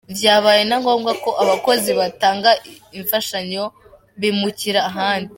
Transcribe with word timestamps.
Vyabaye 0.17 0.61
na 0.69 0.77
ngombwa 0.81 1.11
ko 1.23 1.29
abakozi 1.43 1.91
batanga 1.99 2.49
imfashanyo 2.97 3.63
bimukira 4.19 4.79
ahandi. 4.89 5.29